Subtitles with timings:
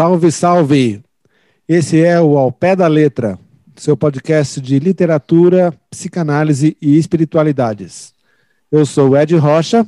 [0.00, 1.02] Salve, salve!
[1.68, 3.38] Esse é o Ao Pé da Letra,
[3.76, 8.14] seu podcast de literatura, psicanálise e espiritualidades.
[8.72, 9.86] Eu sou o Ed Rocha.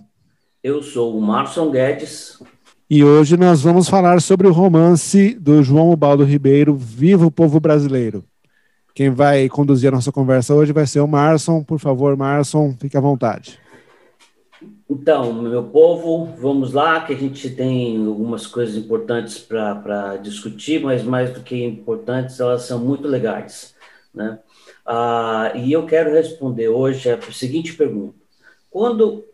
[0.62, 2.42] Eu sou o Marson Guedes.
[2.90, 7.58] E hoje nós vamos falar sobre o romance do João Baldo Ribeiro, Viva o Povo
[7.58, 8.22] Brasileiro.
[8.94, 11.64] Quem vai conduzir a nossa conversa hoje vai ser o Marson.
[11.64, 13.61] Por favor, Marson, fique à vontade.
[14.92, 21.02] Então, meu povo, vamos lá, que a gente tem algumas coisas importantes para discutir, mas
[21.02, 23.74] mais do que importantes, elas são muito legais.
[24.14, 24.38] Né?
[24.84, 28.14] Ah, e eu quero responder hoje a seguinte pergunta:
[28.70, 29.24] quando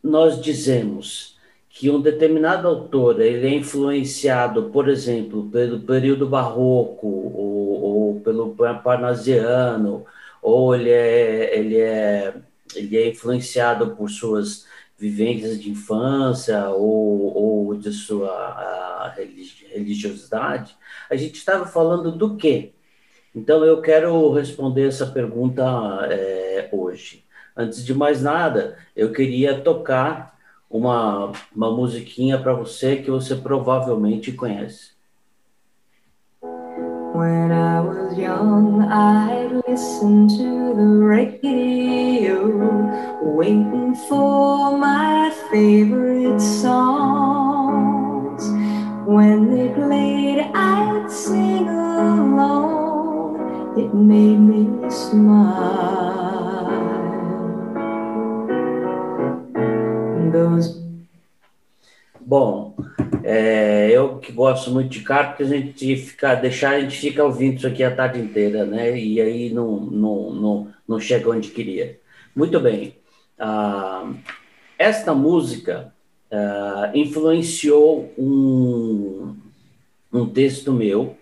[0.00, 1.36] nós dizemos
[1.68, 8.54] que um determinado autor ele é influenciado, por exemplo, pelo período barroco ou, ou pelo
[8.84, 10.06] parnasiano,
[10.40, 12.34] ou ele é, ele é
[12.76, 14.66] ele é influenciado por suas
[14.98, 19.14] vivências de infância ou, ou de sua
[19.72, 20.76] religiosidade,
[21.10, 22.72] a gente estava falando do quê?
[23.34, 25.62] Então, eu quero responder essa pergunta
[26.10, 27.24] é, hoje.
[27.54, 30.38] Antes de mais nada, eu queria tocar
[30.70, 34.96] uma, uma musiquinha para você que você provavelmente conhece.
[37.14, 42.48] When I was young, I'd listen to the radio,
[43.20, 46.82] waiting for my favorite songs.
[49.06, 53.36] When they played, I'd sing along.
[53.76, 56.15] It made me smile.
[62.26, 62.74] Bom,
[63.22, 67.22] é, eu que gosto muito de carro, porque a gente fica, deixar, a gente fica
[67.22, 68.98] ouvindo isso aqui a tarde inteira, né?
[68.98, 72.00] E aí não, não, não, não chega onde queria.
[72.34, 72.96] Muito bem.
[73.38, 74.12] Ah,
[74.76, 75.94] esta música
[76.32, 79.36] ah, influenciou um,
[80.12, 81.16] um texto meu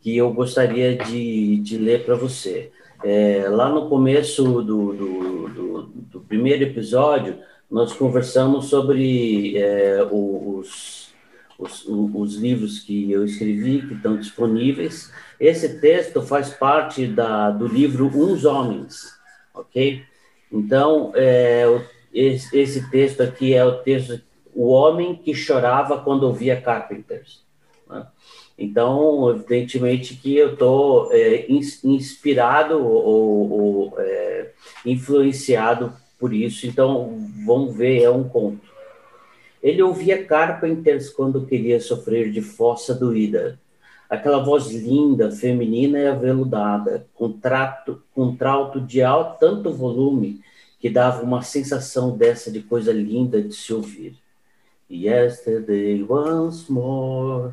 [0.00, 2.72] que eu gostaria de, de ler para você.
[3.04, 7.38] É, lá no começo do, do, do, do, primeiro episódio,
[7.70, 11.08] nós conversamos sobre é, os
[11.58, 15.12] os, os livros que eu escrevi, que estão disponíveis.
[15.40, 19.12] Esse texto faz parte da, do livro Uns Homens,
[19.52, 20.04] ok?
[20.52, 21.64] Então, é,
[22.14, 24.22] esse, texto aqui é o texto
[24.54, 27.44] O Homem que Chorava Quando Ouvia Carpenters.
[27.88, 28.06] Né?
[28.56, 34.52] Então, evidentemente que eu estou é, inspirado ou, ou é,
[34.86, 36.66] influenciado por isso.
[36.66, 38.68] Então, vamos ver, é um conto.
[39.62, 43.58] Ele ouvia Carpenters quando queria sofrer de fossa doída.
[44.08, 50.40] Aquela voz linda, feminina e aveludada, com, trato, com trauto de alto tanto volume
[50.80, 54.16] que dava uma sensação dessa de coisa linda de se ouvir.
[54.90, 57.52] Yesterday once more.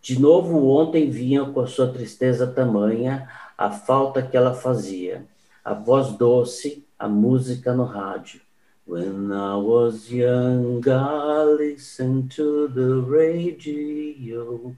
[0.00, 3.28] De novo ontem vinha com a sua tristeza tamanha
[3.58, 5.26] a falta que ela fazia.
[5.64, 8.40] A voz doce, a música no rádio.
[8.84, 14.74] When I was young, I listened to the radio,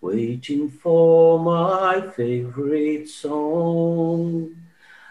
[0.00, 4.50] waiting for my favorite song.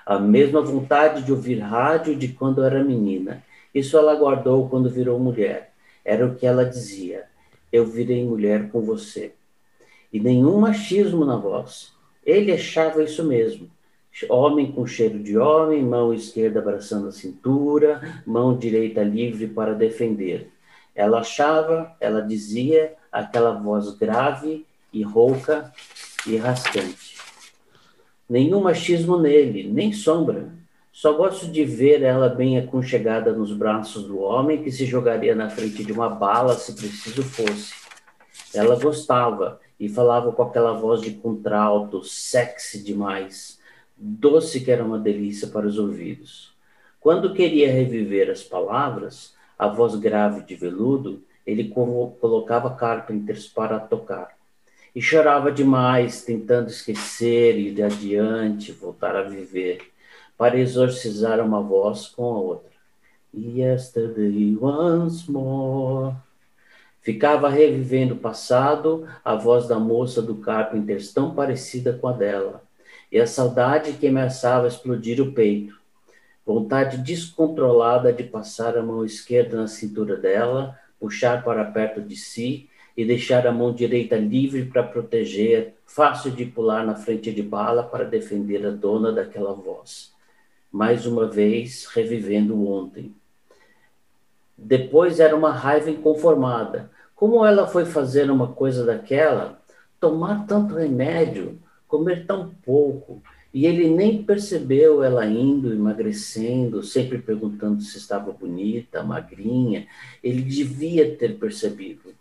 [0.05, 3.43] A mesma vontade de ouvir rádio de quando era menina.
[3.73, 5.73] Isso ela guardou quando virou mulher.
[6.05, 7.23] Era o que ela dizia:
[7.71, 9.33] Eu virei mulher com você.
[10.13, 11.93] E nenhum machismo na voz.
[12.23, 13.71] Ele achava isso mesmo
[14.29, 20.51] homem com cheiro de homem, mão esquerda abraçando a cintura, mão direita livre para defender.
[20.93, 25.71] Ela achava, ela dizia, aquela voz grave e rouca
[26.27, 27.17] e rascante.
[28.29, 30.49] Nenhum machismo nele, nem sombra.
[30.91, 35.49] Só gosto de ver ela bem aconchegada nos braços do homem que se jogaria na
[35.49, 37.73] frente de uma bala se preciso fosse.
[38.53, 43.60] Ela gostava e falava com aquela voz de contralto, sexy demais
[44.03, 46.51] doce que era uma delícia para os ouvidos.
[46.99, 54.35] Quando queria reviver as palavras, a voz grave de veludo, ele colocava Carpenters para tocar.
[54.95, 59.91] E chorava demais, tentando esquecer, ir adiante, voltar a viver,
[60.35, 62.71] para exorcizar uma voz com a outra.
[63.33, 66.15] Yesterday once more.
[67.01, 72.63] Ficava revivendo o passado, a voz da moça do Carpenters tão parecida com a dela
[73.11, 75.79] e a saudade que ameaçava explodir o peito.
[76.45, 82.69] Vontade descontrolada de passar a mão esquerda na cintura dela, puxar para perto de si
[82.95, 87.83] e deixar a mão direita livre para proteger, fácil de pular na frente de bala
[87.83, 90.13] para defender a dona daquela voz.
[90.71, 93.13] Mais uma vez, revivendo ontem.
[94.57, 99.61] Depois era uma raiva inconformada, Como ela foi fazer uma coisa daquela,
[99.99, 101.59] tomar tanto remédio,
[101.91, 103.21] comer tão pouco,
[103.53, 109.85] e ele nem percebeu ela indo, emagrecendo, sempre perguntando se estava bonita, magrinha.
[110.23, 112.13] Ele devia ter percebido.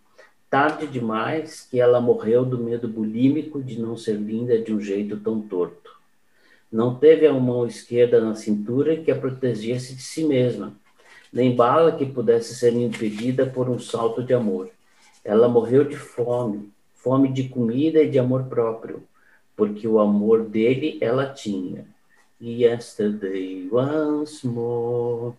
[0.49, 5.15] Tarde demais que ela morreu do medo bulímico de não ser linda de um jeito
[5.15, 5.97] tão torto.
[6.69, 10.73] Não teve a mão esquerda na cintura que a protegesse de si mesma,
[11.31, 14.69] nem bala que pudesse ser impedida por um salto de amor.
[15.23, 19.01] Ela morreu de fome, fome de comida e de amor próprio
[19.61, 21.85] porque o amor dele ela tinha.
[22.41, 25.35] Yesterday once more.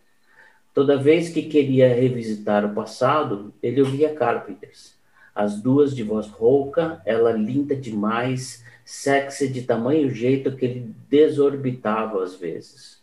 [0.72, 4.94] Toda vez que queria revisitar o passado, ele ouvia Carpenters.
[5.34, 12.22] As duas de voz rouca, ela linda demais, sexy de tamanho jeito que ele desorbitava
[12.22, 13.02] às vezes.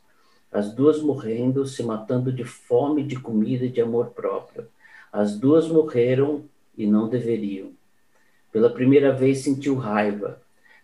[0.50, 4.70] As duas morrendo, se matando de fome, de comida e de amor próprio.
[5.12, 6.46] As duas morreram
[6.78, 7.72] e não deveriam.
[8.54, 10.40] Pela primeira vez sentiu raiva,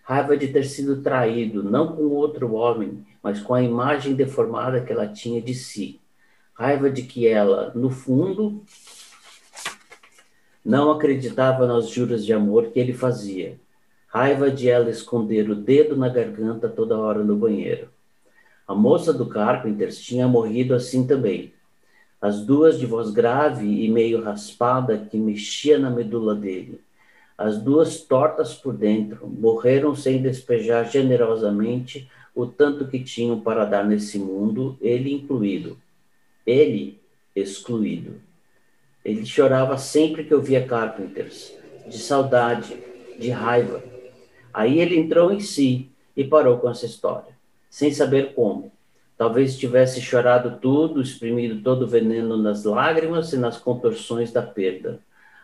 [0.06, 4.94] raiva de ter sido traído, não com outro homem, mas com a imagem deformada que
[4.94, 6.00] ela tinha de si.
[6.54, 8.64] Raiva de que ela, no fundo,
[10.64, 13.60] não acreditava nas juras de amor que ele fazia.
[14.08, 17.90] Raiva de ela esconder o dedo na garganta toda hora no banheiro.
[18.68, 21.52] A moça do Carpenters tinha morrido assim também.
[22.22, 26.80] As duas de voz grave e meio raspada que mexia na medula dele
[27.38, 33.86] as duas tortas por dentro morreram sem despejar generosamente o tanto que tinham para dar
[33.86, 35.78] nesse mundo, ele incluído,
[36.46, 37.00] ele
[37.36, 38.22] excluído.
[39.04, 41.54] Ele chorava sempre que ouvia Carpenters,
[41.88, 42.78] de saudade,
[43.20, 43.84] de raiva.
[44.54, 47.38] Aí ele entrou em si e parou com essa história,
[47.70, 48.72] sem saber como.
[49.18, 55.00] Talvez tivesse chorado tudo, exprimido todo o veneno nas lágrimas e nas contorções da perda.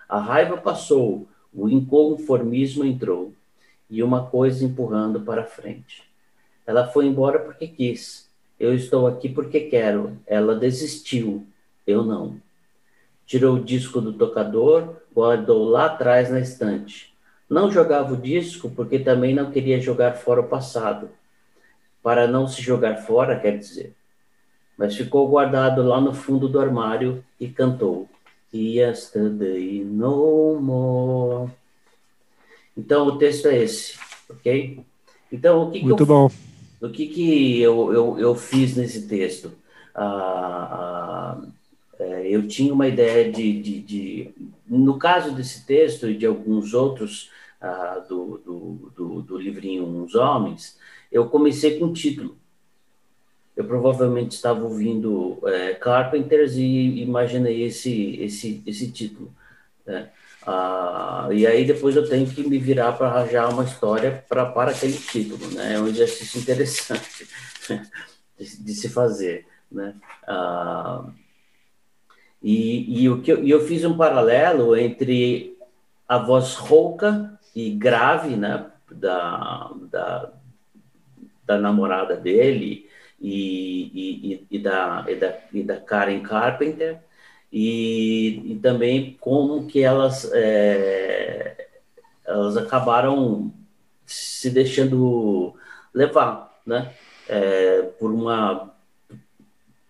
[0.09, 3.33] A raiva passou, o inconformismo entrou
[3.89, 6.03] e uma coisa empurrando para frente.
[6.65, 8.29] Ela foi embora porque quis.
[8.59, 10.17] Eu estou aqui porque quero.
[10.25, 11.45] Ela desistiu.
[11.85, 12.39] Eu não.
[13.25, 17.13] Tirou o disco do tocador, guardou lá atrás na estante.
[17.49, 21.09] Não jogava o disco porque também não queria jogar fora o passado.
[22.01, 23.93] Para não se jogar fora, quer dizer.
[24.77, 28.07] Mas ficou guardado lá no fundo do armário e cantou.
[28.53, 31.51] Yesterday no more.
[32.77, 33.97] Então, o texto é esse,
[34.29, 34.83] ok?
[35.31, 36.31] Então, o que, Muito que eu, bom.
[36.81, 39.51] O que, que eu, eu, eu fiz nesse texto?
[39.93, 41.47] Ah, ah,
[41.99, 44.29] é, eu tinha uma ideia de, de, de,
[44.67, 47.29] No caso desse texto e de alguns outros
[47.61, 50.77] ah, do, do, do, do livrinho Uns Homens,
[51.11, 52.35] eu comecei com o título
[53.55, 59.33] eu provavelmente estava ouvindo é, Carpenters e imaginei esse, esse, esse título.
[59.85, 60.09] Né?
[60.45, 64.71] Ah, e aí depois eu tenho que me virar para arranjar uma história pra, para
[64.71, 65.45] aquele título.
[65.53, 65.73] Né?
[65.73, 67.27] É um exercício interessante
[68.39, 69.45] de, de, se fazer.
[69.71, 69.95] Né?
[70.27, 71.05] Ah,
[72.41, 75.57] e, e, o que eu, eu fiz um paralelo entre
[76.07, 80.33] a voz rouca e grave né, da, da,
[81.45, 82.89] da namorada dele
[83.21, 86.99] e, e, e, da, e, da, e da Karen Carpenter,
[87.53, 91.67] e, e também como que elas, é,
[92.25, 93.53] elas acabaram
[94.05, 95.53] se deixando
[95.93, 96.93] levar, né?
[97.29, 98.73] É, por, uma,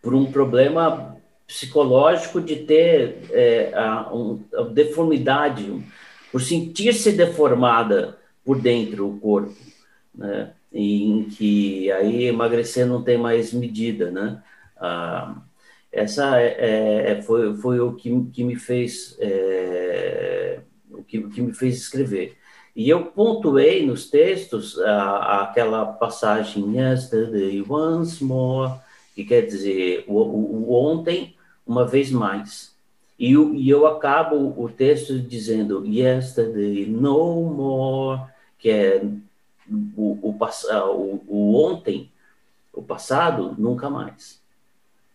[0.01, 5.83] por um problema psicológico de ter é, a, um, a deformidade,
[6.31, 9.55] por sentir-se deformada por dentro o corpo,
[10.13, 10.53] né?
[10.73, 14.41] Em que aí emagrecer não tem mais medida, né?
[14.77, 15.41] Ah,
[15.91, 21.41] essa é, é, é, foi, foi o que, que me fez é, o que, que
[21.41, 22.37] me fez escrever.
[22.75, 28.73] E eu pontuei nos textos a, aquela passagem Yesterday once more,
[29.13, 31.35] que quer dizer o, o, o ontem
[31.67, 32.73] uma vez mais.
[33.19, 38.21] E, e, eu acabo o texto dizendo Yesterday no more,
[38.57, 39.03] que é
[39.95, 40.35] o,
[40.69, 42.11] ah, o, o ontem,
[42.73, 44.41] o passado, nunca mais.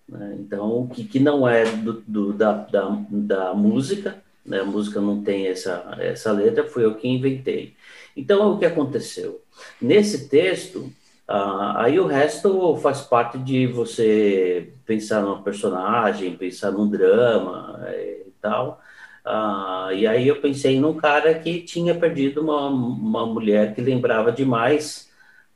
[0.09, 0.37] Né?
[0.41, 4.61] Então, o que, que não é do, do, da, da, da música, né?
[4.61, 7.75] a música não tem essa, essa letra, foi eu que inventei.
[8.17, 9.43] Então, o que aconteceu?
[9.81, 10.91] Nesse texto,
[11.29, 18.23] ah, aí o resto faz parte de você pensar numa personagem, pensar num drama eh,
[18.27, 18.81] e tal,
[19.27, 24.31] ah, e aí eu pensei num cara que tinha perdido uma, uma mulher que lembrava
[24.31, 25.11] demais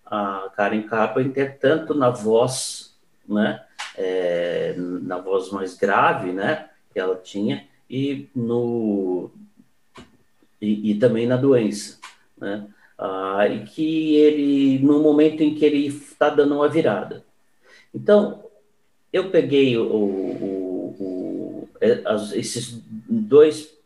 [0.05, 2.99] a Karen Carpenter, tanto na voz,
[3.29, 3.65] né,
[3.97, 9.31] é, na voz mais grave, né, que ela tinha, e no,
[10.61, 11.99] e, e também na doença,
[12.37, 12.67] né?
[12.99, 17.25] Ah, e que ele, no momento em que ele está dando uma virada.
[17.95, 18.45] Então,
[19.13, 22.03] eu peguei o, o, o, é,
[22.35, 23.77] esses dois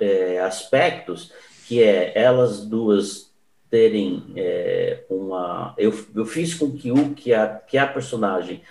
[0.00, 1.32] é, aspectos,
[1.66, 3.32] que é elas duas
[3.70, 5.74] terem é, uma.
[5.78, 8.62] Eu, eu fiz com que o que a, que a personagem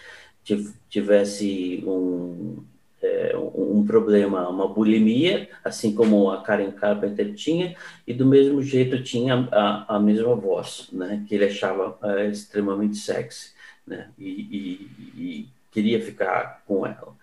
[0.90, 2.64] tivesse um,
[3.02, 7.76] é, um problema, uma bulimia, assim como a Karen Carpenter tinha,
[8.08, 12.98] e do mesmo jeito tinha a, a mesma voz, né, que ele achava é, extremamente
[12.98, 13.52] sexy,
[13.86, 17.14] né, e, e, e, queria ficar com ela.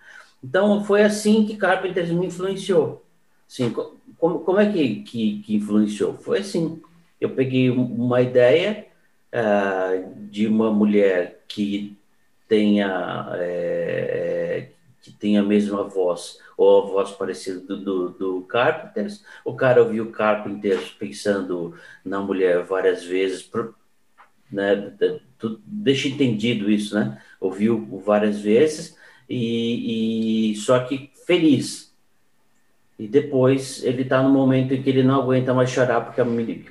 [0.43, 3.05] Então, foi assim que Carpenter me influenciou.
[3.47, 3.73] Assim,
[4.17, 6.13] como, como é que, que, que influenciou?
[6.15, 6.81] Foi assim,
[7.19, 8.87] eu peguei uma ideia
[9.33, 11.97] uh, de uma mulher que
[12.47, 13.29] tenha...
[13.35, 14.71] É,
[15.01, 19.23] que tem a mesma voz, ou a voz parecida do, do, do Carpenters.
[19.43, 21.73] O cara ouviu Carpenters pensando
[22.05, 23.49] na mulher várias vezes,
[24.51, 24.93] né?
[25.65, 27.19] Deixa entendido isso, né?
[27.39, 28.95] Ouviu várias vezes,
[29.29, 31.91] e, e só que feliz.
[32.99, 36.25] E depois ele está no momento em que ele não aguenta mais chorar porque a,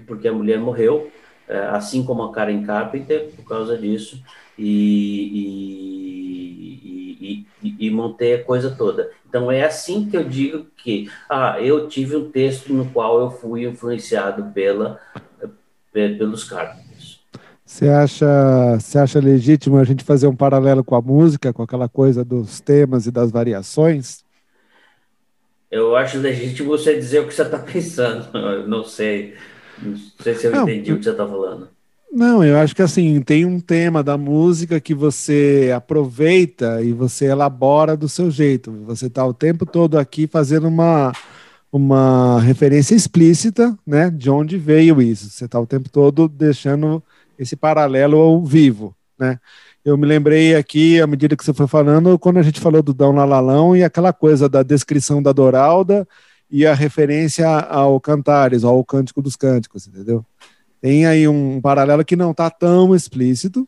[0.06, 1.10] porque a mulher morreu,
[1.48, 4.22] é, assim como a Karen Carpenter, por causa disso,
[4.56, 6.00] e, e
[7.62, 9.10] e, e, montei a coisa toda.
[9.28, 13.30] Então é assim que eu digo que ah, eu tive um texto no qual eu
[13.30, 15.00] fui influenciado pela,
[15.92, 16.89] pelos Carpenters.
[17.70, 18.26] Você acha,
[18.80, 22.58] você acha legítimo a gente fazer um paralelo com a música, com aquela coisa dos
[22.58, 24.24] temas e das variações?
[25.70, 28.36] Eu acho legítimo você dizer o que você está pensando.
[28.36, 29.34] Eu não sei.
[29.80, 31.68] Não sei se eu não, entendi o que você está falando.
[32.12, 37.26] Não, eu acho que assim, tem um tema da música que você aproveita e você
[37.26, 38.72] elabora do seu jeito.
[38.84, 41.12] Você está o tempo todo aqui fazendo uma,
[41.70, 45.30] uma referência explícita, né, de onde veio isso.
[45.30, 47.00] Você está o tempo todo deixando
[47.40, 49.40] esse paralelo ao vivo, né?
[49.82, 52.92] Eu me lembrei aqui, à medida que você foi falando, quando a gente falou do
[52.92, 56.06] Dão Lalalão e aquela coisa da descrição da Doralda
[56.50, 60.22] e a referência ao Cantares, ao Cântico dos Cânticos, entendeu?
[60.82, 63.66] Tem aí um paralelo que não está tão explícito,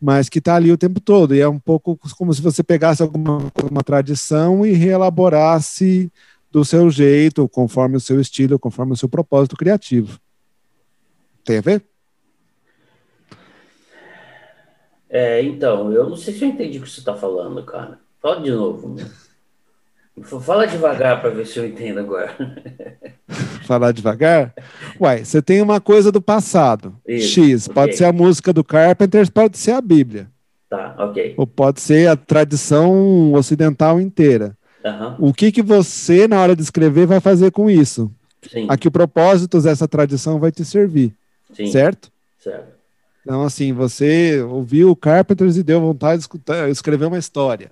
[0.00, 1.34] mas que está ali o tempo todo.
[1.34, 6.10] E é um pouco como se você pegasse alguma uma tradição e reelaborasse
[6.50, 10.18] do seu jeito, conforme o seu estilo, conforme o seu propósito criativo.
[11.44, 11.89] Tem a ver?
[15.10, 17.98] É, então, eu não sei se eu entendi o que você está falando, cara.
[18.22, 18.96] Fala de novo.
[20.22, 22.36] Fala devagar para ver se eu entendo agora.
[23.66, 24.54] Falar devagar?
[25.00, 26.94] Uai, você tem uma coisa do passado.
[27.06, 27.74] Isso, X, okay.
[27.74, 30.28] pode ser a música do Carpenter, pode ser a Bíblia.
[30.68, 31.34] Tá, ok.
[31.36, 34.56] Ou pode ser a tradição ocidental inteira.
[34.84, 35.30] Uhum.
[35.30, 38.10] O que, que você, na hora de escrever, vai fazer com isso?
[38.48, 38.66] Sim.
[38.68, 41.12] A que propósitos essa tradição vai te servir.
[41.52, 41.66] Sim.
[41.66, 42.10] Certo?
[42.38, 42.79] Certo.
[43.22, 47.70] Então, assim, você ouviu o Carpenters e deu vontade de escutar, escrever uma história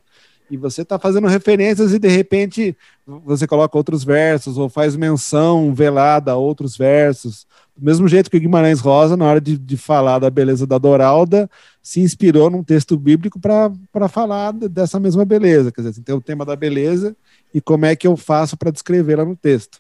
[0.51, 2.77] e você está fazendo referências e de repente
[3.07, 7.47] você coloca outros versos ou faz menção velada a outros versos.
[7.77, 11.49] Do mesmo jeito que Guimarães Rosa, na hora de, de falar da beleza da Doralda,
[11.83, 15.71] se inspirou num texto bíblico para falar dessa mesma beleza.
[15.71, 17.17] Quer dizer, assim, tem o tema da beleza
[17.53, 19.79] e como é que eu faço para descrevê-la no texto.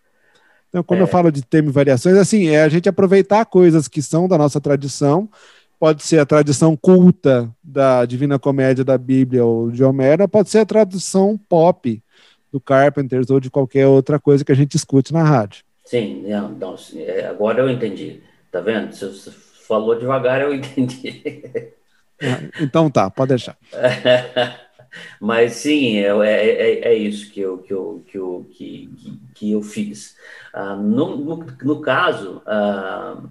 [0.68, 1.02] Então, quando é.
[1.04, 4.36] eu falo de tema e variações, assim, é a gente aproveitar coisas que são da
[4.36, 5.28] nossa tradição
[5.78, 10.58] pode ser a tradição culta da Divina Comédia da Bíblia ou de Homero, pode ser
[10.58, 12.02] a tradução pop
[12.52, 15.64] do Carpenters ou de qualquer outra coisa que a gente escute na rádio.
[15.84, 18.20] Sim, não, não, é, agora eu entendi.
[18.50, 18.94] Tá vendo?
[18.94, 19.30] Você
[19.66, 21.22] falou devagar, eu entendi.
[22.22, 23.56] Ah, então tá, pode deixar.
[25.20, 28.90] Mas sim, é, é, é, é, isso que eu, que eu, que eu, que,
[29.34, 30.16] que eu fiz.
[30.52, 33.22] Ah, no, no, no, caso, ah,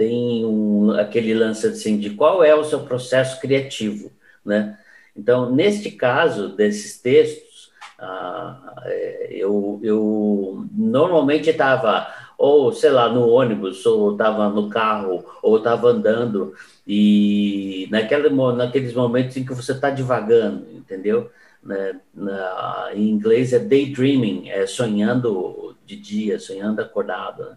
[0.00, 4.10] tem um, aquele lance assim de qual é o seu processo criativo,
[4.42, 4.78] né?
[5.14, 13.28] Então, neste caso desses textos, ah, é, eu, eu normalmente estava ou sei lá no
[13.28, 16.54] ônibus ou estava no carro ou estava andando
[16.86, 21.30] e naquele, naqueles momentos em que você está devagando, entendeu?
[21.62, 22.00] Né?
[22.14, 27.44] Na, em inglês é daydreaming, é sonhando de dia, sonhando acordado.
[27.44, 27.56] Né?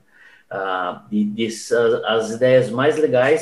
[0.55, 1.47] Ah, e, e
[2.05, 3.41] as, ideias mais legais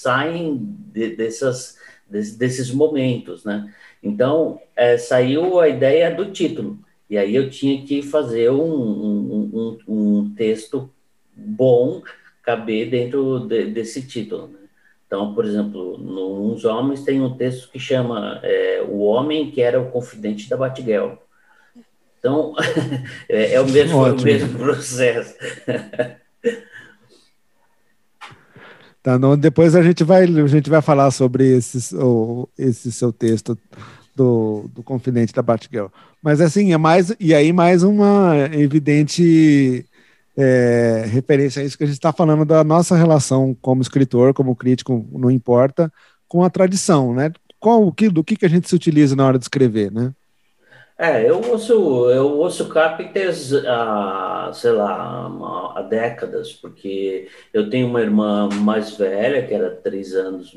[0.00, 0.58] saem
[0.90, 1.76] de, dessas,
[2.08, 3.70] de, desses momentos, né?
[4.02, 6.78] Então, é, saiu a ideia do título,
[7.10, 10.90] e aí eu tinha que fazer um, um, um, um texto
[11.36, 12.00] bom
[12.42, 14.46] caber dentro de, desse título.
[14.48, 14.60] Né?
[15.06, 19.78] Então, por exemplo, nos Homens tem um texto que chama é, O Homem que era
[19.78, 21.16] o Confidente da Batgirl.
[22.18, 22.54] Então,
[23.28, 25.36] é, é, o mesmo, é o mesmo processo.
[29.02, 33.12] Tá, não, depois a gente vai a gente vai falar sobre esse, o, esse seu
[33.12, 33.58] texto
[34.14, 35.86] do, do Confidente da Batgirl.
[36.22, 39.84] Mas assim, é mais e aí mais uma evidente
[40.36, 44.54] é, referência a isso que a gente está falando da nossa relação como escritor, como
[44.56, 45.92] crítico, não importa,
[46.28, 47.32] com a tradição, né?
[47.58, 50.12] Qual, o que, do que, que a gente se utiliza na hora de escrever, né?
[51.02, 51.72] É, eu ouço,
[52.10, 55.26] eu ouço Carpenters há, sei lá,
[55.74, 60.56] há décadas, porque eu tenho uma irmã mais velha, que era três anos,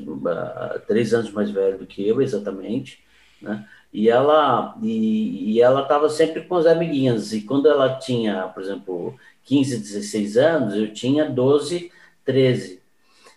[0.86, 3.02] três anos mais velha do que eu, exatamente,
[3.42, 3.66] né?
[3.92, 7.32] E ela e, e ela estava sempre com as amiguinhas.
[7.32, 11.90] E quando ela tinha, por exemplo, 15, 16 anos, eu tinha 12,
[12.24, 12.80] 13.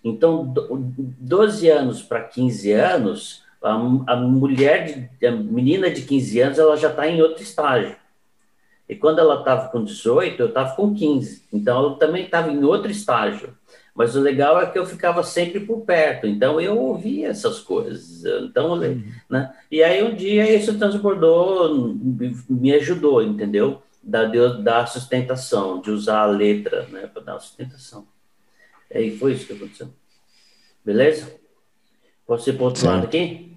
[0.04, 0.54] Então,
[1.20, 3.74] 12 anos para 15 anos, a,
[4.13, 7.96] a mulher, de, a menina de 15 anos, ela já está em outro estágio.
[8.88, 11.44] E quando ela estava com 18, eu estava com 15.
[11.54, 13.56] Então, ela também estava em outro estágio.
[13.94, 16.25] Mas o legal é que eu ficava sempre por perto.
[16.25, 18.24] Então, eu ouvia essas coisas.
[18.44, 19.04] Então, uhum.
[19.30, 19.54] né?
[19.70, 21.94] E aí, um dia, isso transbordou,
[22.50, 23.84] me ajudou, entendeu?
[24.01, 28.08] Da, da sustentação, de usar a letra né, para dar sustentação.
[28.89, 29.89] E foi isso que aconteceu.
[30.84, 31.32] Beleza?
[32.25, 32.88] Posso ir para o outro Sim.
[32.88, 33.49] lado aqui?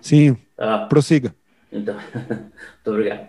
[0.00, 0.36] Sim.
[0.56, 1.34] Ah, Prossiga.
[1.72, 3.28] Então, muito obrigado.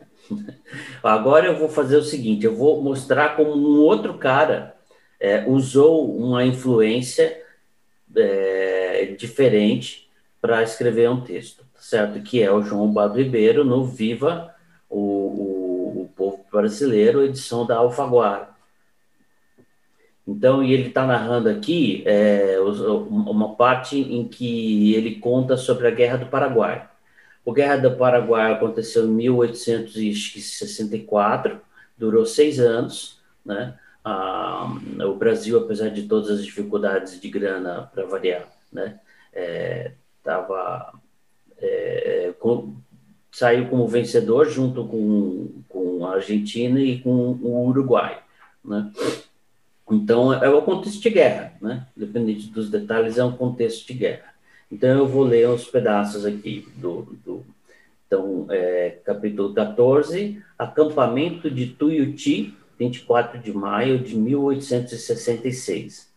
[1.04, 4.76] Agora eu vou fazer o seguinte: eu vou mostrar como um outro cara
[5.20, 7.42] é, usou uma influência
[8.16, 10.10] é, diferente
[10.42, 12.22] para escrever um texto, certo?
[12.22, 14.54] Que é o João Bado Ribeiro no Viva
[14.90, 18.50] o, o, o Povo Brasileiro, edição da Alfaguara.
[20.30, 25.92] Então, e ele está narrando aqui é, uma parte em que ele conta sobre a
[25.92, 26.88] Guerra do Paraguai.
[27.48, 31.60] A Guerra do Paraguai aconteceu em 1864,
[31.98, 33.76] durou seis anos, né?
[34.06, 34.72] Ah,
[35.04, 39.00] o Brasil, apesar de todas as dificuldades de grana para variar, né?
[39.34, 39.94] É,
[41.58, 42.32] é,
[43.32, 48.22] saiu como vencedor junto com, com a Argentina e com o Uruguai,
[48.64, 48.92] né?
[49.92, 51.88] Então, é o contexto de guerra, né?
[51.96, 54.34] Dependente dos detalhes, é um contexto de guerra.
[54.72, 57.18] Então, eu vou ler uns pedaços aqui do.
[57.26, 57.46] do
[58.06, 66.10] então, é, capítulo 14, acampamento de Tuiuti, 24 de maio de 1866.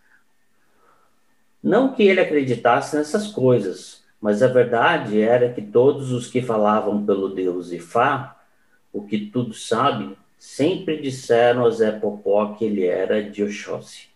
[1.62, 7.04] Não que ele acreditasse nessas coisas, mas a verdade era que todos os que falavam
[7.04, 8.40] pelo Deus Ifá,
[8.92, 14.08] o que tudo sabe, Sempre disseram a Zé Popó que ele era de Oxóssi.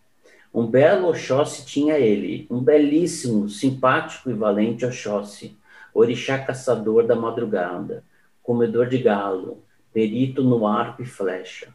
[0.52, 5.56] Um belo Oxóssi tinha ele, um belíssimo, simpático e valente Oxóssi,
[5.94, 8.02] orixá caçador da madrugada,
[8.42, 9.62] comedor de galo,
[9.92, 11.72] perito no arco e flecha.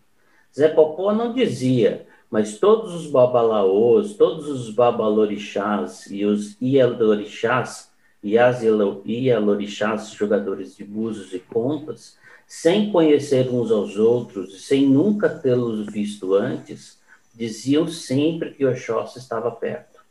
[0.53, 7.89] Zé Popó não dizia, mas todos os babalaôs, todos os babalorixás e os ialorixás
[8.21, 12.19] e as ialorixás, jogadores de búzios e contas,
[12.53, 16.99] sem conhecer uns aos outros sem nunca tê-los visto antes,
[17.33, 20.01] diziam sempre que Oxóssi estava perto.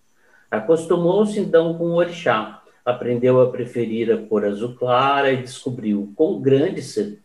[0.51, 6.41] Acostumou-se então com o orixá, aprendeu a preferir a cor azul clara e descobriu, com
[6.41, 6.81] grande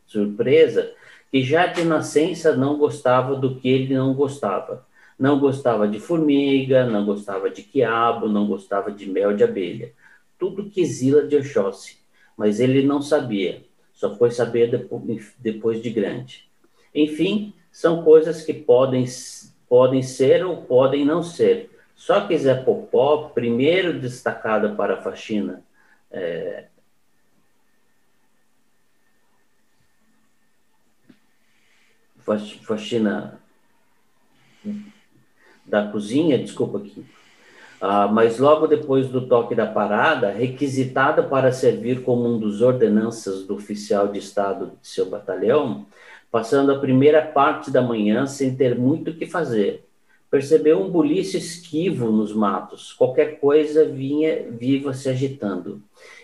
[0.05, 0.91] surpresa,
[1.31, 4.85] que já de nascença não gostava do que ele não gostava.
[5.17, 9.93] Não gostava de formiga, não gostava de quiabo, não gostava de mel de abelha.
[10.37, 11.99] Tudo que zila de Oxóssi,
[12.37, 13.63] mas ele não sabia
[13.95, 14.87] só foi saber
[15.39, 16.47] depois de grande.
[16.93, 19.05] Enfim, são coisas que podem,
[19.67, 21.71] podem ser ou podem não ser.
[21.95, 25.63] Só que Zé Popó, primeiro destacado para a faxina,
[26.11, 26.65] é,
[32.63, 33.39] faxina
[35.65, 37.05] da cozinha, desculpa aqui,
[37.87, 43.43] ah, mas logo depois do toque da parada, requisitada para servir como um dos ordenanças
[43.43, 45.85] do oficial de Estado de seu batalhão,
[46.31, 49.85] passando a primeira parte da manhã sem ter muito o que fazer.
[50.31, 55.79] Percebeu um buliço esquivo nos matos, qualquer coisa vinha viva se agitando.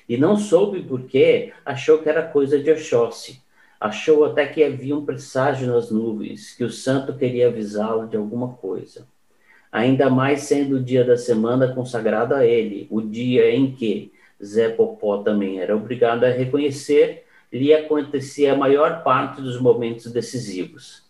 [0.10, 3.40] E não soube por quê, achou que era coisa de Oxóssi.
[3.80, 8.54] Achou até que havia um presságio nas nuvens, que o santo queria avisá-lo de alguma
[8.54, 9.06] coisa
[9.72, 14.12] ainda mais sendo o dia da semana consagrado a ele, o dia em que
[14.44, 21.04] Zé Popó também era obrigado a reconhecer, lhe acontecia a maior parte dos momentos decisivos.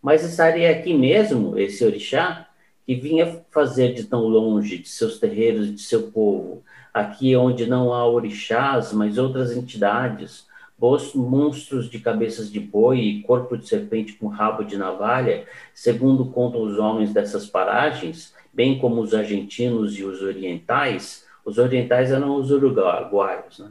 [0.00, 2.48] Mas estaria aqui mesmo esse orixá,
[2.86, 6.62] que vinha fazer de tão longe de seus terreiros e de seu povo,
[6.94, 10.45] aqui onde não há orixás, mas outras entidades,
[10.78, 16.62] monstros de cabeças de boi e corpo de serpente com rabo de navalha, segundo contam
[16.62, 22.50] os homens dessas paragens, bem como os argentinos e os orientais, os orientais eram os
[22.50, 23.70] uruguaios, né?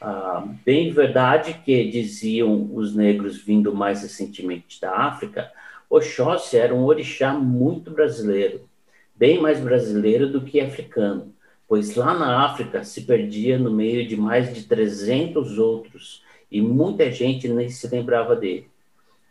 [0.00, 5.52] Ah, bem verdade que diziam os negros vindo mais recentemente da África,
[5.88, 8.68] Oxóssi era um orixá muito brasileiro,
[9.14, 11.32] bem mais brasileiro do que africano,
[11.68, 17.10] pois lá na África se perdia no meio de mais de 300 outros e muita
[17.10, 18.70] gente nem se lembrava dele.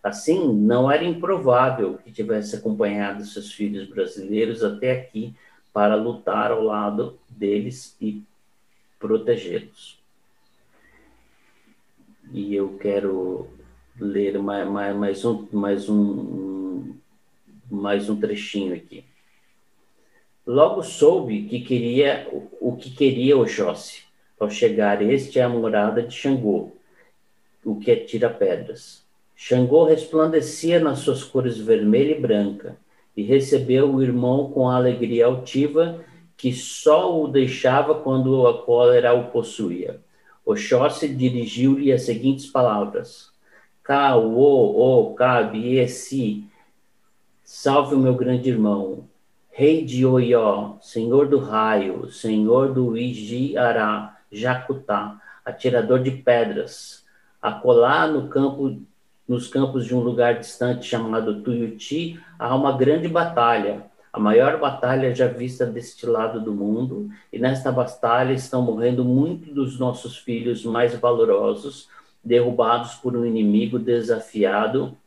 [0.03, 5.35] Assim, não era improvável que tivesse acompanhado seus filhos brasileiros até aqui
[5.71, 8.23] para lutar ao lado deles e
[8.99, 10.01] protegê-los
[12.33, 13.47] e eu quero
[13.99, 16.95] ler mais, mais, mais, um, mais, um,
[17.69, 19.03] mais um trechinho aqui.
[20.45, 22.27] Logo soube que queria
[22.59, 24.03] o que queria Oxóssi.
[24.39, 26.71] Ao chegar este é a morada de Xangô,
[27.63, 29.05] o que atira pedras.
[29.35, 32.75] Xangô resplandecia nas suas cores vermelha e branca,
[33.15, 36.03] e recebeu o irmão com a alegria altiva
[36.35, 40.01] que só o deixava quando a cólera o possuía.
[40.43, 43.31] Oxóssi dirigiu-lhe as seguintes palavras:
[43.83, 46.43] Ka, o, o, cabe, esse,
[47.43, 49.07] salve o meu grande irmão,
[49.51, 57.05] rei de Oió, senhor do raio, senhor do Ijiará, Jacutá, atirador de pedras,
[57.41, 58.79] acolá no campo,
[59.27, 65.15] nos campos de um lugar distante chamado Tuiuti, há uma grande batalha a maior batalha
[65.15, 70.65] já vista deste lado do mundo, e nesta batalha estão morrendo muitos dos nossos filhos
[70.65, 71.87] mais valorosos,
[72.23, 74.97] derrubados por um inimigo desafiado,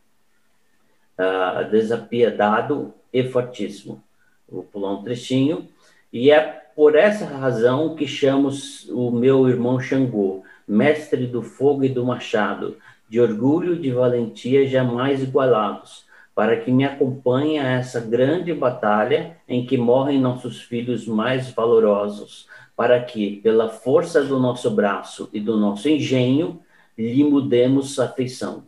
[1.19, 4.03] uh, desapiedado e fortíssimo.
[4.49, 5.69] Vou pular um trechinho.
[6.13, 6.41] E é
[6.77, 12.77] por essa razão que chamos o meu irmão Xangô, mestre do fogo e do machado,
[13.09, 16.05] de orgulho e de valentia jamais igualados
[16.35, 22.49] para que me acompanhe a essa grande batalha em que morrem nossos filhos mais valorosos,
[22.77, 26.61] para que, pela força do nosso braço e do nosso engenho,
[26.99, 28.65] lhe mudemos a feição.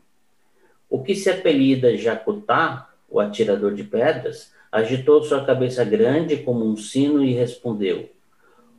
[0.88, 6.76] O que se apelida Jacutá, o atirador de pedras, agitou sua cabeça grande como um
[6.76, 8.10] sino e respondeu: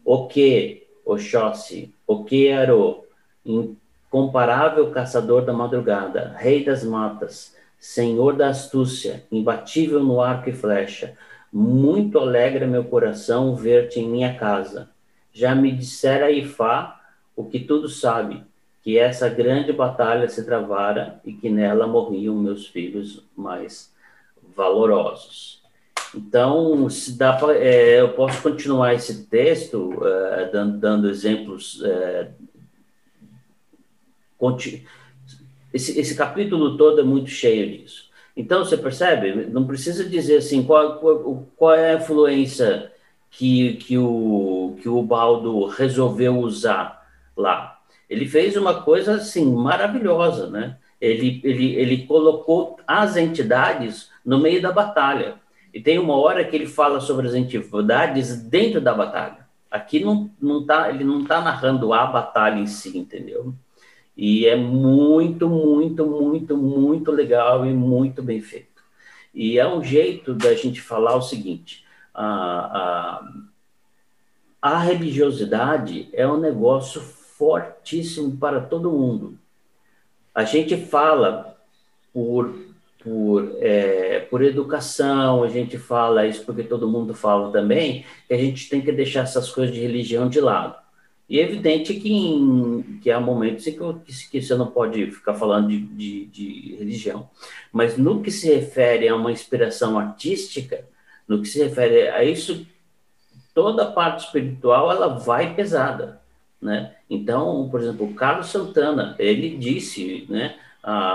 [0.04, 3.06] O que, Oxóssi, o que Arô,
[3.46, 11.16] incomparável caçador da madrugada, rei das matas, Senhor da astúcia, imbatível no arco e flecha,
[11.52, 14.90] muito alegra meu coração ver-te em minha casa.
[15.32, 17.00] Já me dissera Ifá
[17.36, 18.44] o que tudo sabe,
[18.82, 23.94] que essa grande batalha se travara e que nela morriam meus filhos mais
[24.56, 25.57] valorosos.
[26.18, 32.32] Então, se dá pra, é, eu posso continuar esse texto é, dando, dando, exemplos é,
[35.72, 38.10] esse, esse capítulo todo é muito cheio disso.
[38.36, 39.46] Então, você percebe?
[39.46, 42.92] Não precisa dizer assim qual, qual, qual é a influência
[43.30, 47.80] que, que, o, que o Baldo resolveu usar lá.
[48.10, 50.78] Ele fez uma coisa assim maravilhosa, né?
[51.00, 55.36] Ele, ele, ele colocou as entidades no meio da batalha.
[55.78, 59.46] E tem uma hora que ele fala sobre as entidades dentro da batalha.
[59.70, 63.54] Aqui não, não tá, ele não está narrando a batalha em si, entendeu?
[64.18, 68.82] E é muito, muito, muito, muito legal e muito bem feito.
[69.32, 73.22] E é um jeito da gente falar o seguinte: a,
[74.64, 79.38] a, a religiosidade é um negócio fortíssimo para todo mundo.
[80.34, 81.56] A gente fala
[82.12, 82.67] por,
[83.04, 88.38] por, é, por educação, a gente fala isso porque todo mundo fala também, que a
[88.38, 90.76] gente tem que deixar essas coisas de religião de lado.
[91.30, 95.34] E é evidente que, em, que há momentos em que, que você não pode ficar
[95.34, 97.30] falando de, de, de, religião.
[97.72, 100.86] Mas no que se refere a uma inspiração artística,
[101.28, 102.66] no que se refere a isso,
[103.54, 106.22] toda a parte espiritual ela vai pesada.
[106.62, 106.96] Né?
[107.10, 110.56] Então, por exemplo, o Carlos Santana, ele disse, né,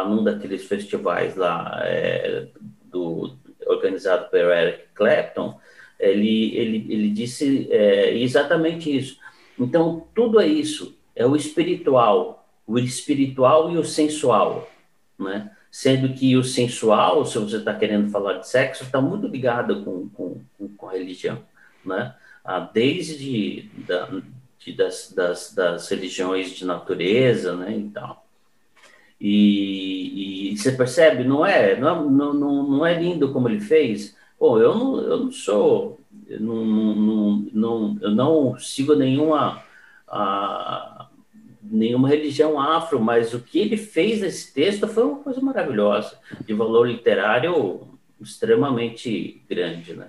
[0.08, 2.48] num daqueles festivais lá é,
[2.84, 5.58] do, organizado pelo Eric Clapton,
[5.98, 9.22] ele, ele, ele disse é, exatamente isso
[9.58, 14.70] então, tudo é isso, é o espiritual, o espiritual e o sensual,
[15.18, 15.50] né?
[15.70, 20.08] Sendo que o sensual, se você está querendo falar de sexo, está muito ligado com,
[20.08, 20.40] com,
[20.76, 21.42] com, a religião,
[21.84, 22.14] né?
[22.44, 24.20] Ah, desde da,
[24.58, 28.21] de, das, das, das religiões de natureza, né, e tal.
[29.24, 34.16] E, e, você percebe, não é, não, não, não é lindo como ele fez?
[34.38, 39.62] Bom, eu não, eu não sou eu não, não, não, eu não sigo nenhuma,
[41.62, 46.52] nenhuma religião afro, mas o que ele fez nesse texto foi uma coisa maravilhosa, de
[46.54, 47.86] valor literário
[48.20, 50.06] extremamente grande, né?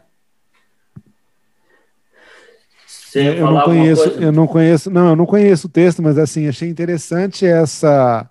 [2.87, 6.47] Você eu não conheço, eu não conheço, não, eu não conheço o texto, mas assim
[6.47, 8.27] achei interessante essa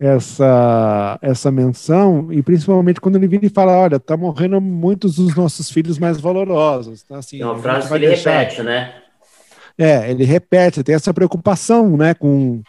[0.00, 5.36] essa essa menção e principalmente quando ele vira e fala, olha, tá morrendo muitos dos
[5.36, 7.18] nossos filhos mais valorosos, tá?
[7.18, 8.38] Assim, é uma frase que ele deixar...
[8.38, 8.94] repete, né?
[9.76, 12.62] É, ele repete, tem essa preocupação, né, com,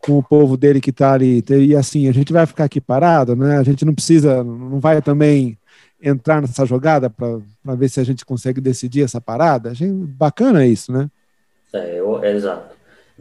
[0.00, 1.42] com o povo dele que está ali.
[1.48, 3.58] E assim, a gente vai ficar aqui parado, né?
[3.58, 5.56] A gente não precisa, não vai também
[6.00, 9.70] entrar nessa jogada para ver se a gente consegue decidir essa parada.
[9.70, 11.08] Achei bacana isso, né?
[11.72, 12.71] É, eu, exato.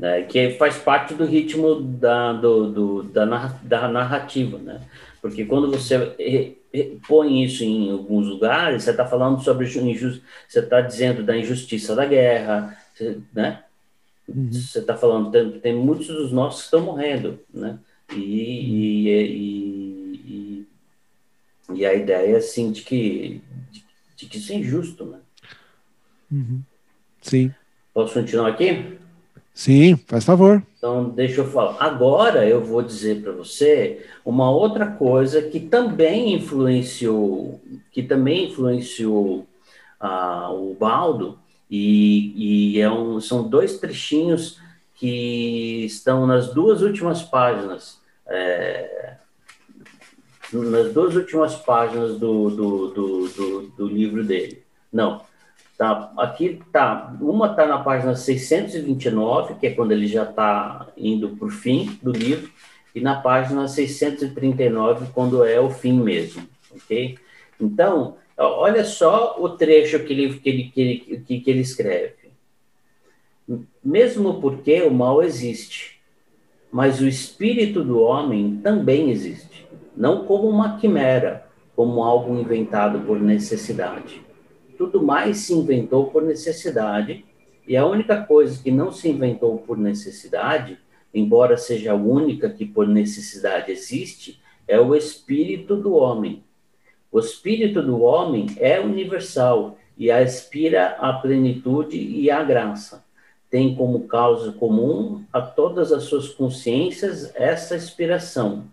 [0.02, 3.24] Né, que faz parte do ritmo da, do, do, da,
[3.62, 4.82] da narrativa, né?
[5.22, 6.58] Porque quando você
[7.08, 11.96] põe isso em alguns lugares, você está falando sobre injustiça, você está dizendo da injustiça
[11.96, 12.76] da guerra,
[13.32, 13.64] né?
[14.28, 14.52] Uhum.
[14.52, 17.78] Você está falando, tem, tem, muitos dos nossos que estão morrendo, né?
[18.12, 18.18] E, uhum.
[18.18, 19.10] e,
[20.26, 20.68] e,
[21.76, 23.86] e, a ideia, assim, de que, de,
[24.16, 25.20] de que isso é injusto, né?
[26.32, 26.64] Uhum.
[27.22, 27.54] Sim.
[27.94, 28.98] Posso continuar aqui?
[29.54, 30.64] Sim, faz favor.
[30.78, 31.78] Então, deixa eu falar.
[31.80, 37.62] Agora eu vou dizer para você uma outra coisa que também influenciou,
[37.92, 39.46] que também influenciou
[40.02, 41.38] uh, o Baldo,
[41.70, 44.60] e, e é um, são dois trechinhos
[44.96, 49.16] que estão nas duas últimas páginas, é,
[50.52, 54.64] nas duas últimas páginas do, do, do, do livro dele.
[54.92, 55.22] Não,
[55.86, 61.30] tá, aqui tá, uma está na página 629, que é quando ele já está indo
[61.30, 62.52] para o fim do livro,
[62.94, 67.18] e na página 639, quando é o fim mesmo, ok?
[67.60, 72.16] Então, Olha só o trecho que ele, que ele, que ele, que ele escreve.
[73.84, 76.00] Mesmo porque o mal existe,
[76.72, 83.20] mas o espírito do homem também existe, não como uma quimera, como algo inventado por
[83.20, 84.22] necessidade.
[84.82, 87.26] Tudo mais se inventou por necessidade,
[87.68, 90.80] e a única coisa que não se inventou por necessidade,
[91.14, 96.44] embora seja a única que por necessidade existe, é o espírito do homem
[97.12, 103.04] o espírito do homem é universal e aspira à plenitude e à graça.
[103.50, 108.64] Tem como causa comum a todas as suas consciências essa aspiração,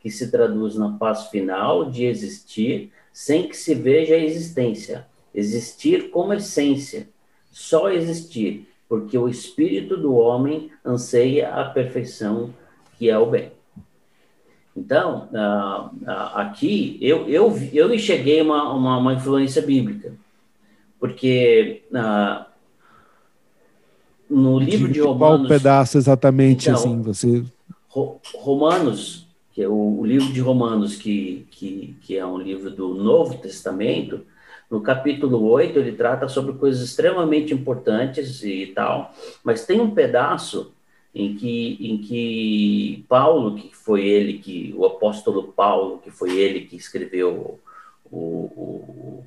[0.00, 6.10] que se traduz na paz final de existir sem que se veja a existência, existir
[6.10, 7.08] como essência,
[7.50, 12.52] só existir, porque o espírito do homem anseia a perfeição
[12.98, 13.50] que é o bem.
[14.76, 20.14] Então, uh, uh, aqui eu, eu, eu enxerguei uma, uma, uma influência bíblica,
[20.98, 22.44] porque uh,
[24.30, 25.48] no livro de, de Romanos.
[25.48, 27.44] Qual pedaço exatamente então, assim você?
[28.34, 32.94] Romanos, que é o, o, livro de Romanos, que, que, que é um livro do
[32.94, 34.24] Novo Testamento,
[34.72, 40.72] no capítulo 8 ele trata sobre coisas extremamente importantes e tal, mas tem um pedaço
[41.14, 46.62] em que, em que Paulo, que foi ele que, o apóstolo Paulo, que foi ele
[46.62, 47.60] que escreveu
[48.10, 49.24] o, o,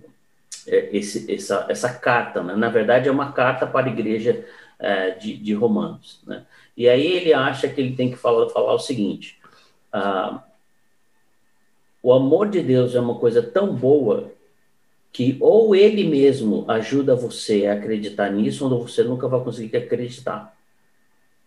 [0.66, 2.56] é, esse, essa, essa carta, né?
[2.56, 4.44] na verdade é uma carta para a igreja
[4.80, 6.24] é, de, de Romanos.
[6.26, 6.44] Né?
[6.76, 9.40] E aí ele acha que ele tem que falar, falar o seguinte,
[9.94, 10.44] ah,
[12.02, 14.34] o amor de Deus é uma coisa tão boa
[15.16, 20.54] que ou ele mesmo ajuda você a acreditar nisso, ou você nunca vai conseguir acreditar.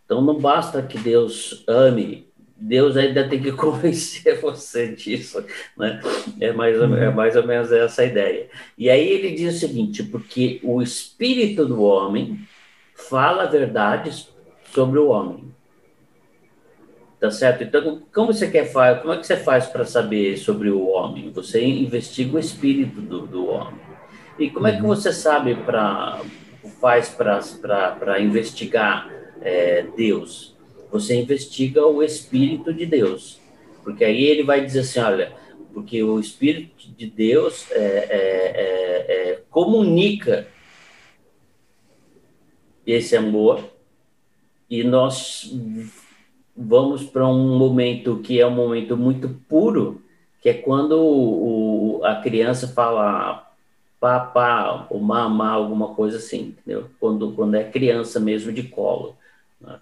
[0.07, 2.27] Então não basta que Deus ame,
[2.57, 5.45] Deus ainda tem que convencer você disso,
[5.77, 6.01] né?
[6.41, 8.49] É mais, ou, é mais ou menos essa a ideia.
[8.79, 12.41] E aí ele diz o seguinte, porque o espírito do homem
[12.95, 14.31] fala verdades
[14.73, 15.45] sobre o homem.
[17.21, 17.65] Tá certo?
[17.65, 19.01] Então, como você quer fazer?
[19.01, 21.31] Como é que você faz para saber sobre o homem?
[21.33, 23.81] Você investiga o espírito do, do homem.
[24.39, 24.89] E como é que uhum.
[24.89, 26.21] você sabe para
[26.81, 30.55] faz para investigar é, Deus,
[30.91, 33.41] você investiga o Espírito de Deus.
[33.83, 35.33] Porque aí ele vai dizer assim: olha,
[35.73, 40.47] porque o Espírito de Deus é, é, é, é comunica
[42.87, 43.63] esse amor
[44.69, 45.51] e nós
[46.59, 50.03] vamos para um momento que é um momento muito puro,
[50.43, 53.49] que é quando o, a criança fala
[54.01, 56.89] papá ou mamá, alguma coisa assim, entendeu?
[56.99, 59.17] Quando, quando é criança mesmo de colo.
[59.61, 59.79] Né?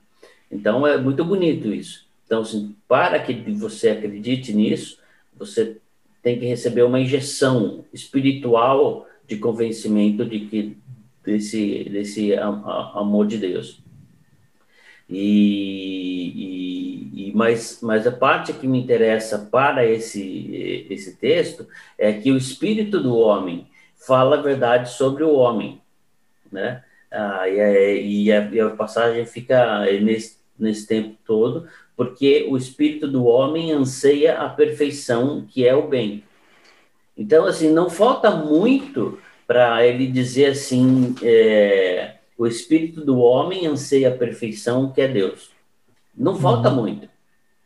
[0.51, 2.07] Então é muito bonito isso.
[2.27, 4.99] Então, assim, para que você acredite nisso,
[5.39, 5.79] você
[6.23, 10.77] tem que receber uma injeção espiritual de convencimento de que
[11.25, 13.81] desse desse amor de Deus.
[15.09, 16.16] E,
[17.37, 23.01] mas, mas a parte que me interessa para esse, esse texto é que o espírito
[23.01, 25.81] do homem fala a verdade sobre o homem,
[26.51, 26.83] né?
[27.11, 32.57] Ah, e, a, e, a, e, a, passagem fica nesse, nesse tempo todo, porque o
[32.57, 36.25] espírito do homem anseia a perfeição, que é o bem.
[37.16, 44.09] Então, assim, não falta muito para ele dizer assim: é, o espírito do homem anseia
[44.09, 45.51] a perfeição, que é Deus.
[46.16, 46.38] Não uhum.
[46.38, 47.09] falta muito.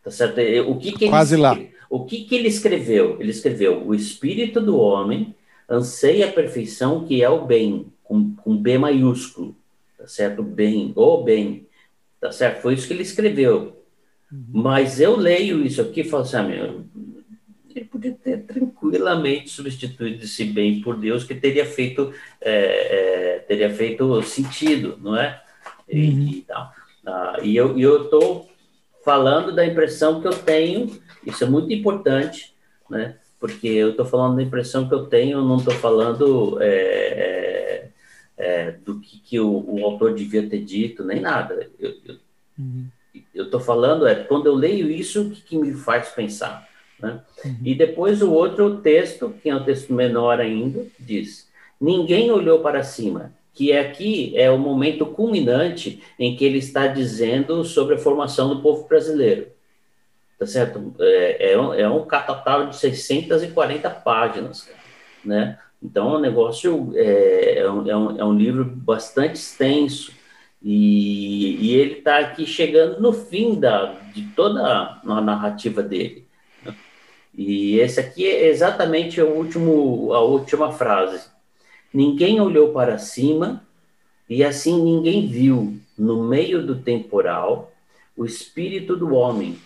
[0.02, 0.40] Tá certo?
[0.70, 1.58] O que, que ele, Quase lá.
[1.88, 3.16] O que, que ele escreveu?
[3.20, 5.34] Ele escreveu: o espírito do homem
[5.68, 9.54] anseia a perfeição, que é o bem, com, com B maiúsculo.
[9.98, 10.42] Tá certo?
[10.42, 11.66] Bem, o bem.
[12.20, 12.62] Tá certo?
[12.62, 13.76] Foi isso que ele escreveu.
[14.32, 14.44] Uhum.
[14.52, 16.84] Mas eu leio isso aqui e falo assim, ah, meu,
[17.78, 23.70] ele podia ter tranquilamente substituído esse bem por Deus, que teria feito, é, é, teria
[23.70, 25.42] feito sentido, não é?
[25.88, 26.28] E, uhum.
[26.28, 26.72] e, tal.
[27.06, 28.48] Ah, e eu estou
[29.04, 32.54] falando da impressão que eu tenho, isso é muito importante,
[32.88, 33.16] né?
[33.38, 37.88] Porque eu estou falando da impressão que eu tenho, não estou falando é, é,
[38.36, 41.70] é, do que, que o, o, autor devia ter dito, nem nada.
[41.78, 41.94] Eu
[43.34, 43.66] estou uhum.
[43.66, 46.68] falando, é quando eu leio isso, o que, que me faz pensar?
[47.00, 47.20] Né?
[47.64, 51.48] E depois o outro texto, que é um texto menor ainda, diz:
[51.80, 57.64] Ninguém olhou para cima, que aqui é o momento culminante em que ele está dizendo
[57.64, 59.48] sobre a formação do povo brasileiro.
[60.38, 60.94] Tá certo?
[60.98, 62.06] É, é, um, é um
[62.68, 64.70] de 640 páginas,
[65.24, 65.58] né?
[65.82, 70.12] Então, é um negócio, é, é, um, é, um, é um livro bastante extenso,
[70.62, 76.26] e, e ele está aqui chegando no fim da, de toda a narrativa dele.
[77.34, 81.28] E esse aqui é exatamente o último, a última frase.
[81.92, 83.64] Ninguém olhou para cima
[84.28, 87.72] e assim ninguém viu, no meio do temporal,
[88.16, 89.58] o espírito do homem,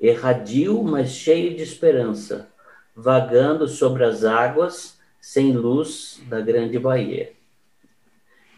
[0.00, 2.48] erradio, mas cheio de esperança,
[2.94, 7.32] vagando sobre as águas, sem luz da grande Baía.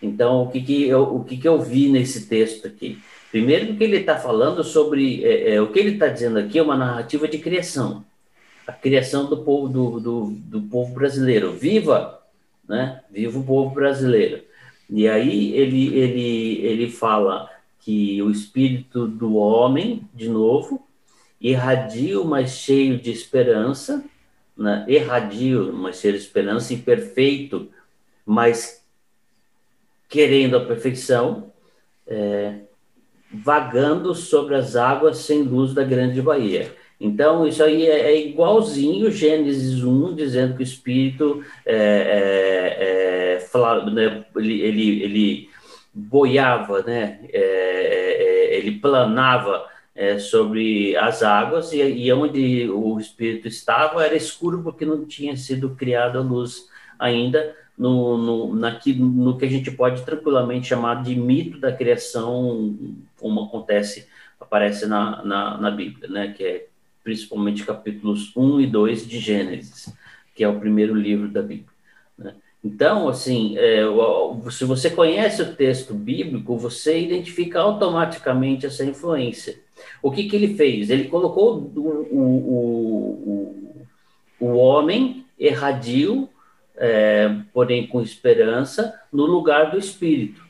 [0.03, 2.99] Então, o que, que, eu, o que, que eu vi nesse texto aqui?
[3.31, 5.25] Primeiro, que ele está falando sobre.
[5.25, 8.05] É, é, o que ele está dizendo aqui é uma narrativa de criação
[8.67, 11.53] a criação do povo, do, do, do, povo brasileiro.
[11.53, 12.21] Viva,
[12.69, 13.03] né?
[13.11, 14.43] Viva o povo brasileiro.
[14.91, 20.87] E aí ele, ele, ele fala que o espírito do homem, de novo,
[21.41, 24.05] irradio, mas cheio de esperança,
[24.57, 24.85] né?
[24.89, 27.71] erradio, mas cheio de esperança, imperfeito,
[28.25, 28.85] mas
[30.09, 31.53] querendo a perfeição,
[32.07, 32.61] é,
[33.33, 36.75] vagando sobre as águas sem luz da grande Bahia.
[36.99, 41.77] Então, isso aí é, é igualzinho Gênesis 1, dizendo que o Espírito é,
[42.79, 45.51] é, é né, ele, ele, ele,
[45.93, 49.67] boiava, né, é, é, ele planava
[50.21, 55.71] sobre as águas e, e onde o Espírito estava era escuro porque não tinha sido
[55.71, 61.15] criada a luz ainda, no, no, naqui, no que a gente pode tranquilamente chamar de
[61.15, 62.77] mito da criação,
[63.19, 64.07] como acontece,
[64.39, 66.67] aparece na, na, na Bíblia, né, que é
[67.07, 69.95] principalmente capítulos 1 e 2 de Gênesis,
[70.35, 71.71] que é o primeiro livro da Bíblia.
[72.19, 72.35] Né?
[72.65, 73.83] Então, assim, é,
[74.51, 79.57] se você conhece o texto bíblico, você identifica automaticamente essa influência.
[80.03, 80.91] O que, que ele fez?
[80.91, 82.23] Ele colocou o, o,
[84.41, 86.29] o, o homem erradio,
[86.77, 90.45] é, porém com esperança, no lugar do espírito.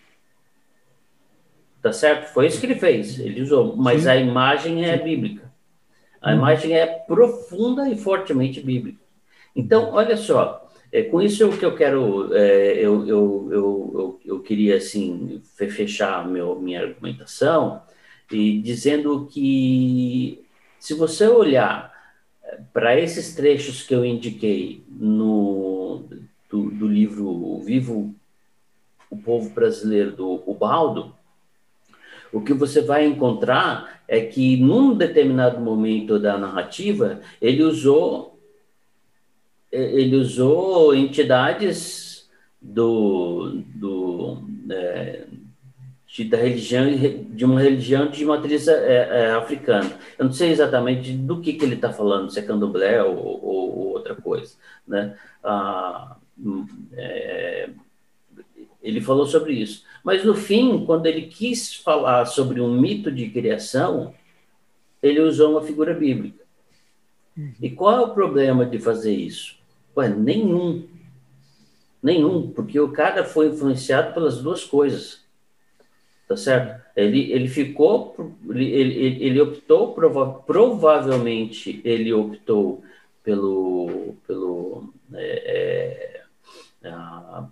[1.82, 2.32] Tá certo?
[2.32, 3.20] Foi isso que ele fez.
[3.20, 4.08] Ele usou, mas Sim.
[4.08, 5.45] a imagem é bíblica.
[6.26, 8.98] A imagem é profunda e fortemente bíblica.
[9.54, 14.40] Então, olha só, é, com isso o que eu quero, é, eu, eu, eu, eu,
[14.40, 17.80] queria assim fechar meu, minha argumentação
[18.28, 20.44] e dizendo que
[20.80, 21.94] se você olhar
[22.42, 26.08] é, para esses trechos que eu indiquei no
[26.50, 28.12] do, do livro Vivo
[29.08, 31.14] o Povo Brasileiro do Ubaldo,
[32.32, 38.38] o que você vai encontrar é que, num determinado momento da narrativa, ele usou,
[39.70, 42.28] ele usou entidades
[42.60, 45.26] do, do, é,
[46.06, 46.86] de, da religião,
[47.30, 49.90] de uma religião de matriz é, é, africana.
[50.18, 53.78] Eu não sei exatamente do que, que ele está falando, se é candomblé ou, ou,
[53.78, 54.54] ou outra coisa.
[54.86, 55.16] Né?
[55.42, 56.16] Ah,
[56.96, 57.70] é,
[58.86, 59.84] ele falou sobre isso.
[60.04, 64.14] Mas no fim, quando ele quis falar sobre um mito de criação,
[65.02, 66.44] ele usou uma figura bíblica.
[67.36, 67.52] Uhum.
[67.60, 69.56] E qual é o problema de fazer isso?
[69.96, 70.86] Ué, nenhum.
[72.00, 75.24] Nenhum, porque o cara foi influenciado pelas duas coisas.
[76.28, 76.80] tá certo?
[76.94, 78.14] Ele, ele ficou,
[78.48, 82.82] ele, ele, ele optou, prova, provavelmente ele optou
[83.24, 86.22] pelo, pelo, é,
[86.82, 87.48] é, a,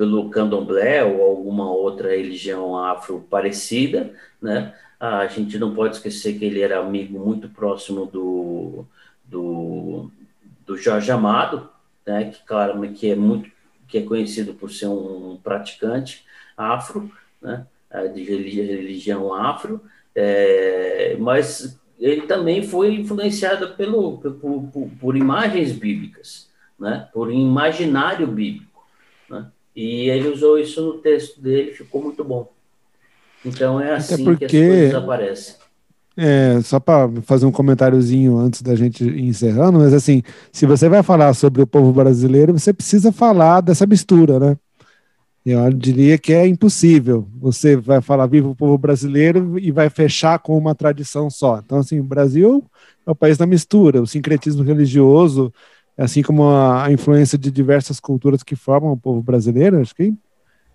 [0.00, 4.74] pelo candomblé ou alguma outra religião afro parecida, né?
[4.98, 8.86] A gente não pode esquecer que ele era amigo muito próximo do,
[9.26, 10.10] do,
[10.64, 11.68] do Jorge Amado,
[12.06, 12.30] né?
[12.30, 13.50] Que claro, que é muito
[13.86, 16.24] que é conhecido por ser um praticante
[16.56, 17.66] afro, né?
[18.14, 19.82] De religião afro,
[20.14, 26.48] é, mas ele também foi influenciado pelo, por, por, por imagens bíblicas,
[26.78, 27.06] né?
[27.12, 28.88] Por imaginário bíblico,
[29.28, 29.50] né?
[29.80, 32.52] E ele usou isso no texto dele, ficou muito bom.
[33.42, 35.54] Então é assim porque, que as coisas aparecem.
[36.14, 40.22] É, só para fazer um comentáriozinho antes da gente ir encerrando, mas assim,
[40.52, 44.56] se você vai falar sobre o povo brasileiro, você precisa falar dessa mistura, né?
[45.46, 47.26] Eu diria que é impossível.
[47.40, 51.62] Você vai falar viva o povo brasileiro e vai fechar com uma tradição só.
[51.64, 52.62] Então, assim, o Brasil
[53.06, 55.50] é o país da mistura, o sincretismo religioso,
[56.02, 60.12] assim como a, a influência de diversas culturas que formam o povo brasileiro, acho que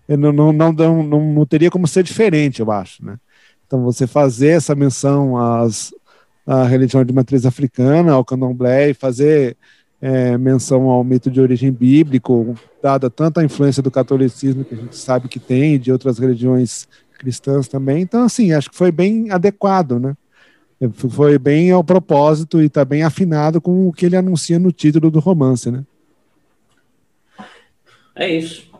[0.08, 3.18] não, não, não, não, não teria como ser diferente, eu acho, né?
[3.66, 5.92] Então, você fazer essa menção às,
[6.46, 9.56] à religião de matriz africana, ao candomblé, e fazer
[10.00, 14.96] é, menção ao mito de origem bíblico, dada tanta influência do catolicismo que a gente
[14.96, 16.86] sabe que tem, e de outras religiões
[17.18, 18.02] cristãs também.
[18.02, 20.14] Então, assim, acho que foi bem adequado, né?
[21.08, 25.10] Foi bem ao propósito e está bem afinado com o que ele anuncia no título
[25.10, 25.84] do romance, né?
[28.14, 28.70] É isso.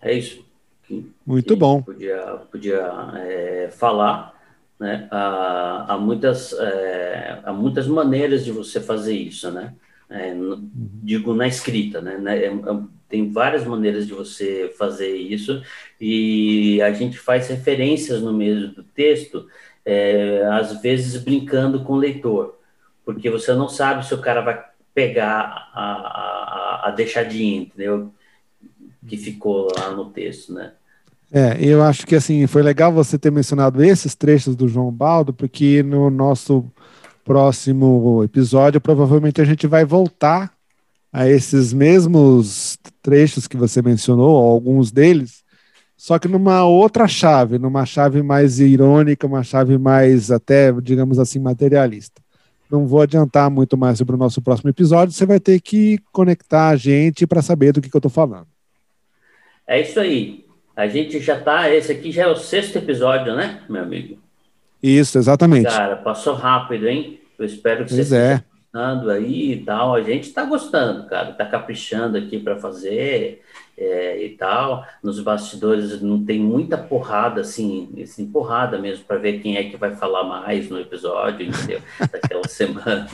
[0.00, 0.44] É isso.
[1.24, 1.82] Muito bom.
[1.82, 2.18] Podia,
[2.50, 4.34] podia é, falar,
[4.78, 5.06] né?
[5.10, 9.74] Há, há muitas, é, há muitas maneiras de você fazer isso, né?
[10.08, 12.18] É, no, digo na escrita, né?
[12.36, 12.52] É, é,
[13.08, 15.62] tem várias maneiras de você fazer isso
[16.00, 19.46] e a gente faz referências no meio do texto,
[19.90, 22.56] é, às vezes brincando com o leitor,
[23.04, 24.62] porque você não sabe se o cara vai
[24.94, 28.12] pegar a, a, a deixadinha, entendeu?
[29.08, 30.72] Que ficou lá no texto, né?
[31.32, 35.32] É, eu acho que assim foi legal você ter mencionado esses trechos do João Baldo,
[35.32, 36.64] porque no nosso
[37.24, 40.52] próximo episódio provavelmente a gente vai voltar
[41.12, 45.42] a esses mesmos trechos que você mencionou, alguns deles,
[46.00, 51.38] só que numa outra chave, numa chave mais irônica, uma chave mais até, digamos assim,
[51.38, 52.22] materialista.
[52.70, 56.70] Não vou adiantar muito mais sobre o nosso próximo episódio, você vai ter que conectar
[56.70, 58.46] a gente para saber do que, que eu estou falando.
[59.66, 60.46] É isso aí.
[60.74, 61.68] A gente já tá.
[61.68, 64.18] Esse aqui já é o sexto episódio, né, meu amigo?
[64.82, 65.68] Isso, exatamente.
[65.68, 67.20] Cara, passou rápido, hein?
[67.38, 68.34] Eu espero que pois você é.
[68.36, 69.94] esteja gostando aí e tal.
[69.94, 71.32] A gente está gostando, cara.
[71.32, 73.42] Está caprichando aqui para fazer
[73.80, 74.86] é, e tal.
[75.02, 79.76] Nos bastidores não tem muita porrada, assim, assim porrada mesmo, para ver quem é que
[79.78, 81.80] vai falar mais no episódio, entendeu?
[81.98, 83.08] Daquela semana.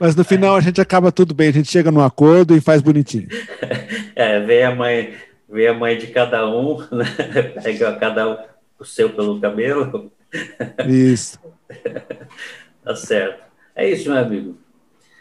[0.00, 2.82] Mas no final a gente acaba tudo bem, a gente chega num acordo e faz
[2.82, 3.28] bonitinho.
[4.20, 5.14] É, vem a mãe,
[5.48, 7.04] vem a mãe de cada um, né?
[7.62, 8.36] pega cada um
[8.76, 10.10] o seu pelo cabelo.
[10.88, 11.38] Isso.
[12.82, 13.44] tá certo.
[13.76, 14.58] É isso, meu amigo.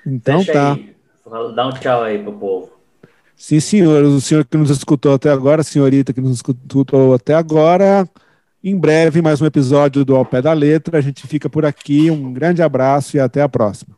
[0.04, 0.74] Então Fecha tá.
[0.74, 0.96] Aí.
[1.54, 2.77] Dá um tchau aí pro povo.
[3.38, 4.04] Sim, senhor.
[4.04, 8.10] O senhor que nos escutou até agora, a senhorita que nos escutou até agora.
[8.64, 10.98] Em breve, mais um episódio do Ao Pé da Letra.
[10.98, 12.10] A gente fica por aqui.
[12.10, 13.96] Um grande abraço e até a próxima.